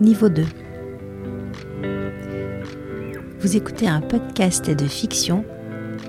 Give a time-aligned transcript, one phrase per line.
[0.00, 0.44] niveau 2.
[3.40, 5.44] Vous écoutez un podcast de fiction,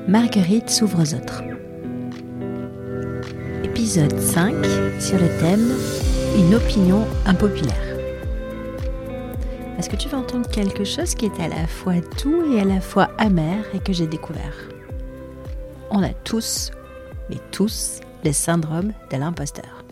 [0.07, 1.43] Marguerite s'ouvre aux autres.
[3.63, 4.53] Épisode 5
[4.99, 5.71] sur le thème
[6.37, 7.75] Une opinion impopulaire.
[9.79, 12.65] Est-ce que tu vas entendre quelque chose qui est à la fois doux et à
[12.65, 14.55] la fois amer et que j'ai découvert?
[15.89, 16.69] On a tous,
[17.29, 19.83] mais tous, le syndrome de l'imposteur.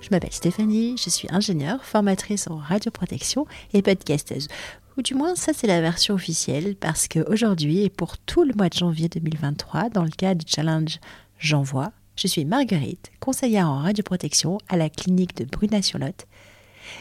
[0.00, 4.48] Je m'appelle Stéphanie, je suis ingénieure, formatrice en radioprotection et podcasteuse.
[4.96, 8.68] Ou du moins, ça c'est la version officielle parce qu'aujourd'hui et pour tout le mois
[8.68, 10.98] de janvier 2023, dans le cadre du challenge
[11.38, 16.26] J'envoie, je suis Marguerite, conseillère en radioprotection à la clinique de Bruna-sur-Lot.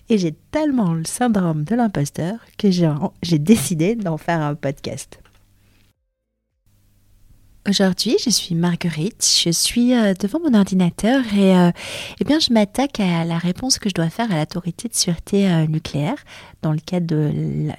[0.10, 5.20] Et j'ai tellement le syndrome de l'imposteur que j'ai décidé d'en faire un podcast.
[7.68, 11.72] Aujourd'hui, je suis Marguerite, je suis euh, devant mon ordinateur et euh,
[12.20, 15.49] eh bien, je m'attaque à la réponse que je dois faire à l'autorité de sûreté
[15.49, 16.18] euh, nucléaire
[16.62, 17.32] dans le cadre de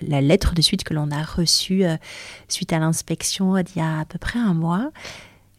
[0.02, 1.84] la, lettre de suite que l'on a reçue
[2.48, 4.90] suite à l'inspection il y a à peu près un mois.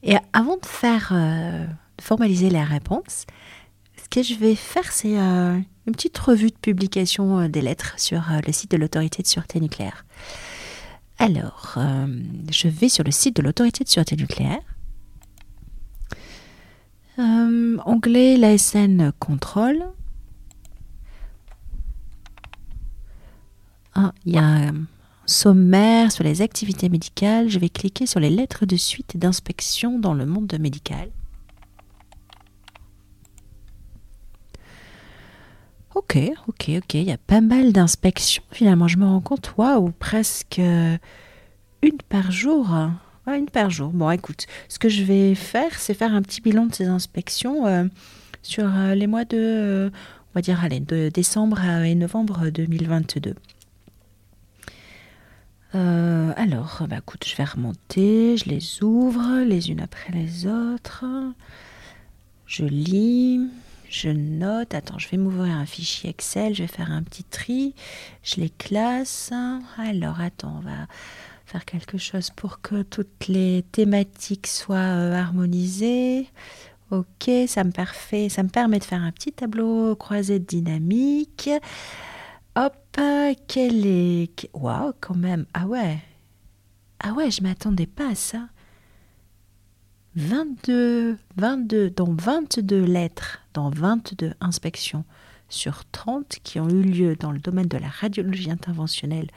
[0.04, 3.26] Et avant de faire, de formaliser la réponse,
[3.96, 8.52] ce que je vais faire, c'est une petite revue de publication des lettres sur le
[8.52, 10.04] site de l'autorité de sûreté nucléaire.
[11.20, 12.08] Alors, euh,
[12.52, 14.62] je vais sur le site de l'autorité de sûreté nucléaire.
[17.18, 19.84] Euh, onglet l'ASN contrôle.
[23.96, 24.86] Ah, il y a un
[25.26, 27.50] sommaire sur les activités médicales.
[27.50, 31.10] Je vais cliquer sur les lettres de suite d'inspection dans le monde médical.
[35.98, 36.94] Ok, ok, ok.
[36.94, 38.44] Il y a pas mal d'inspections.
[38.52, 40.96] Finalement, je me rends compte, waouh, presque euh,
[41.82, 42.70] une par jour.
[43.26, 43.90] une par jour.
[43.90, 47.66] Bon, écoute, ce que je vais faire, c'est faire un petit bilan de ces inspections
[47.66, 47.86] euh,
[48.44, 53.34] sur euh, les mois de, on va dire, allez, de décembre et novembre 2022.
[55.74, 61.06] alors, bah, écoute, je vais remonter, je les ouvre les unes après les autres.
[62.46, 63.42] Je lis.
[63.90, 67.74] Je note, attends, je vais m'ouvrir un fichier Excel, je vais faire un petit tri,
[68.22, 69.32] je les classe.
[69.78, 70.88] Alors, attends, on va
[71.46, 76.28] faire quelque chose pour que toutes les thématiques soient euh, harmonisées.
[76.92, 81.50] Ok, ça me, parfait, ça me permet de faire un petit tableau croisé de dynamique.
[82.56, 82.76] Hop,
[83.48, 84.50] quel est...
[84.54, 85.46] Waouh, quand même.
[85.54, 86.00] Ah ouais.
[87.00, 88.48] Ah ouais, je m'attendais pas à ça.
[90.18, 95.06] 22, 22, dans 22 lettres, dans 22 inspections
[95.48, 99.28] sur 30 qui ont eu lieu dans le domaine de la radiologie interventionnelle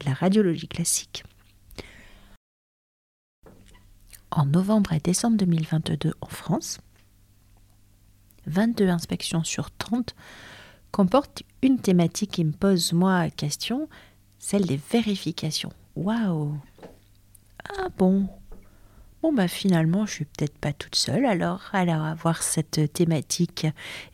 [0.00, 1.24] de la radiologie classique.
[4.30, 6.80] En novembre et décembre 2022 en France,
[8.46, 10.14] 22 inspections sur 30
[10.92, 13.86] comportent une thématique qui me pose moi question,
[14.38, 15.74] celle des vérifications.
[15.94, 16.56] Waouh
[17.78, 18.30] Ah bon?
[19.22, 23.66] Bon, bah finalement, je suis peut-être pas toute seule alors, à avoir cette thématique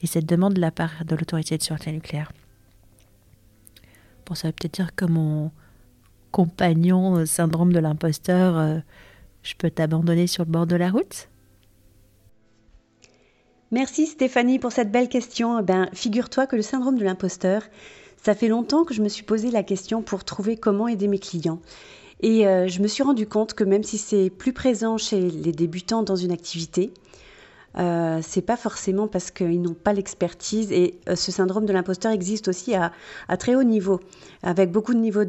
[0.03, 2.31] et cette demande de la part de l'autorité de sûreté nucléaire.
[4.27, 5.51] Bon, ça peut-être dire que mon
[6.31, 8.79] compagnon syndrome de l'imposteur, euh,
[9.43, 11.29] je peux t'abandonner sur le bord de la route?
[13.71, 15.59] Merci Stéphanie pour cette belle question.
[15.59, 17.63] Eh ben, figure-toi que le syndrome de l'imposteur,
[18.23, 21.19] ça fait longtemps que je me suis posé la question pour trouver comment aider mes
[21.19, 21.61] clients.
[22.21, 25.53] Et euh, je me suis rendu compte que même si c'est plus présent chez les
[25.53, 26.93] débutants dans une activité,
[27.79, 32.11] euh, c'est pas forcément parce qu'ils n'ont pas l'expertise et euh, ce syndrome de l'imposteur
[32.11, 32.91] existe aussi à,
[33.37, 34.01] très haut niveau,
[34.43, 35.27] avec beaucoup de niveaux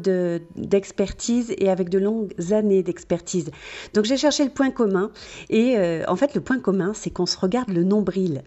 [0.56, 3.50] d'expertise et avec de longues années d'expertise.
[3.94, 5.12] Donc j'ai cherché le point commun
[5.48, 5.76] et
[6.08, 8.42] en fait le point commun c'est qu'on se regarde le nombril.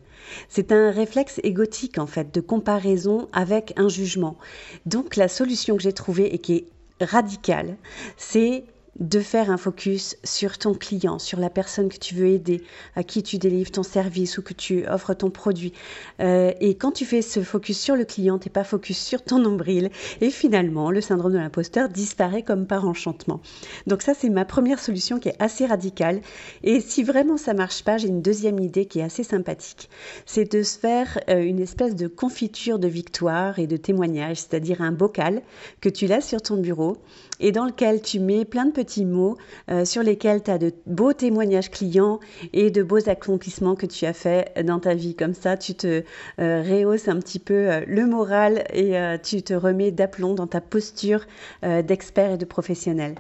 [0.50, 4.38] C'est un réflexe égotique en fait de comparaison avec un jugement.
[4.86, 6.68] Donc la solution que j'ai trouvée et qui est
[7.04, 7.78] radical,
[8.18, 8.66] c'est
[9.00, 12.64] de faire un focus sur ton client, sur la personne que tu veux aider,
[12.96, 15.74] à qui tu délivres ton service ou que tu offres ton produit.
[16.20, 19.24] Euh, et quand tu fais ce focus sur le client, tu n'es pas focus sur
[19.24, 19.90] ton nombril.
[20.22, 23.42] Et finalement, le syndrome de l'imposteur disparaît comme par enchantement.
[23.88, 26.22] Donc ça, c'est ma première solution qui est assez radicale.
[26.64, 29.90] Et si vraiment ça marche pas, j'ai une deuxième idée qui est assez sympathique.
[30.26, 34.82] C'est de se faire euh, une espèce de confiture de victoire et de témoignage, c'est-à-dire
[34.82, 35.42] un bocal
[35.82, 36.98] que tu laisses sur ton bureau
[37.44, 39.38] et dans lequel tu mets plein de petits mots
[39.70, 42.22] euh, sur lesquels tu as de beaux témoignages clients
[42.54, 45.14] et de beaux accomplissements que tu as fait dans ta vie.
[45.14, 46.04] Comme ça, tu te
[46.40, 50.62] euh, rehausses un petit peu euh, le moral et tu te remets d'aplomb dans ta
[50.62, 51.26] posture
[51.62, 53.16] d'expert et de professionnel.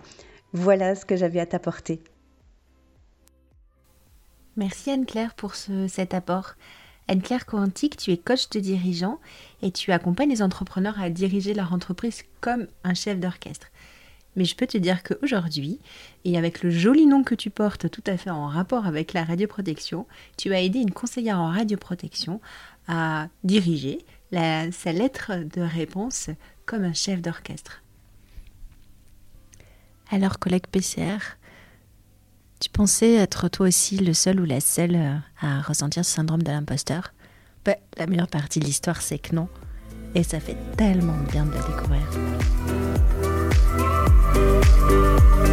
[0.53, 1.99] Voilà ce que j'avais à t'apporter.
[4.55, 6.53] Merci Anne-Claire pour cet apport.
[7.09, 9.19] Anne-Claire Coantic, tu es coach de dirigeants
[9.61, 13.67] et tu accompagnes les entrepreneurs à diriger leur entreprise comme un chef d'orchestre.
[14.35, 15.79] Mais je peux te dire qu'aujourd'hui,
[16.25, 19.23] et avec le joli nom que tu portes tout à fait en rapport avec la
[19.23, 20.07] radioprotection,
[20.37, 22.41] tu as aidé une conseillère en radioprotection
[22.87, 23.99] à diriger
[24.31, 26.29] sa lettre de réponse
[26.65, 27.83] comme un chef d'orchestre.
[30.09, 31.17] Alors, collègue PCR,
[32.59, 36.43] tu pensais être toi aussi le seul ou la seule euh, à ressentir ce syndrome
[36.43, 37.13] de l'imposteur
[37.65, 39.49] ben, La meilleure partie de l'histoire, c'est que non.
[40.15, 43.32] Et ça fait tellement bien de le découvrir.
[44.79, 45.52] Música